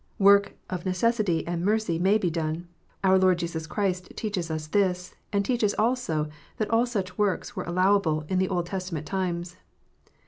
Works 0.17 0.53
of 0.67 0.83
necessity 0.83 1.45
and 1.45 1.63
mercy 1.63 1.99
may 1.99 2.17
be 2.17 2.31
done. 2.31 2.67
Our 3.03 3.19
Lord 3.19 3.37
Jesus 3.37 3.67
Christ 3.67 4.11
teaches 4.15 4.49
us 4.49 4.65
this, 4.65 5.13
and 5.31 5.45
teaches 5.45 5.75
also 5.75 6.27
that 6.57 6.71
all 6.71 6.87
such 6.87 7.19
works 7.19 7.55
were 7.55 7.65
allowable 7.65 8.25
in 8.27 8.39
the 8.39 8.49
Old 8.49 8.65
Testament 8.65 9.05
times. 9.05 9.57